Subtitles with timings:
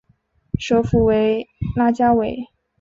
[0.59, 2.47] 首府为拉加韦。